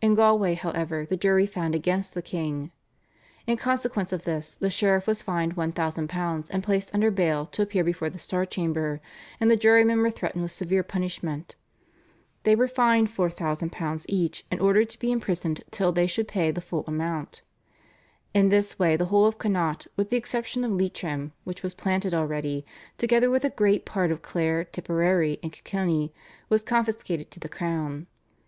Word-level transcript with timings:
In 0.00 0.14
Galway, 0.14 0.54
however, 0.54 1.04
the 1.04 1.16
jury 1.16 1.46
found 1.46 1.74
against 1.74 2.14
the 2.14 2.22
king. 2.22 2.70
In 3.44 3.56
consequence 3.56 4.12
of 4.12 4.22
this 4.22 4.54
the 4.54 4.70
sheriff 4.70 5.08
was 5.08 5.20
fined 5.20 5.56
£1,000 5.56 6.50
and 6.50 6.62
placed 6.62 6.94
under 6.94 7.10
bail 7.10 7.46
to 7.46 7.62
appear 7.62 7.82
before 7.82 8.08
the 8.08 8.20
Star 8.20 8.44
Chamber, 8.44 9.00
and 9.40 9.50
the 9.50 9.56
jurymen 9.56 9.98
were 9.98 10.12
threatened 10.12 10.42
with 10.42 10.52
severe 10.52 10.84
punishment. 10.84 11.56
They 12.44 12.54
were 12.54 12.68
fined 12.68 13.08
£4,000 13.08 14.06
each 14.08 14.46
and 14.48 14.60
ordered 14.60 14.90
to 14.90 14.98
be 15.00 15.10
imprisoned 15.10 15.64
till 15.72 15.90
they 15.90 16.06
should 16.06 16.28
pay 16.28 16.52
the 16.52 16.60
full 16.60 16.84
amount. 16.86 17.42
In 18.32 18.50
this 18.50 18.78
way 18.78 18.96
the 18.96 19.06
whole 19.06 19.26
of 19.26 19.38
Connaught, 19.38 19.88
with 19.96 20.08
the 20.08 20.16
exception 20.16 20.62
of 20.62 20.70
Leitrim 20.70 21.32
which 21.42 21.64
was 21.64 21.74
planted 21.74 22.14
already, 22.14 22.64
together 22.96 23.28
with 23.28 23.44
a 23.44 23.50
great 23.50 23.84
part 23.84 24.12
of 24.12 24.22
Clare, 24.22 24.62
Tipperary, 24.62 25.40
and 25.42 25.50
Kilkenny 25.52 26.12
was 26.48 26.62
confiscated 26.62 27.32
to 27.32 27.40
the 27.40 27.48
crown. 27.48 28.06